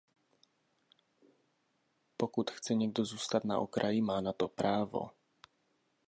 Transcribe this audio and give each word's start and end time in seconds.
Pokud 2.17 2.51
chce 2.51 2.73
někdo 2.73 3.05
zůstat 3.05 3.45
na 3.45 3.59
okraji, 3.59 4.01
má 4.01 4.21
na 4.21 4.33
to 4.33 4.47
právo. 4.47 5.09